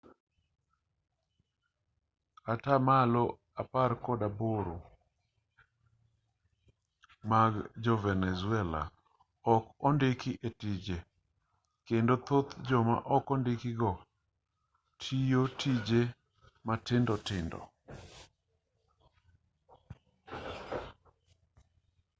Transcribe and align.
atamalo 2.53 3.23
apar 3.61 3.91
kod 4.05 4.21
aboro 4.29 4.75
mag 7.29 7.53
jo-venezuela 7.83 8.81
ok 9.53 9.63
ondiki 9.87 10.31
e 10.47 10.49
tije 10.59 10.97
kendo 11.87 12.13
thoth 12.27 12.49
joma 12.67 12.95
ok 13.15 13.25
ondiki 13.33 13.71
go 13.79 13.91
tiyo 15.01 15.41
tije 15.59 16.01
matindo 16.67 17.15
tindo 17.27 17.59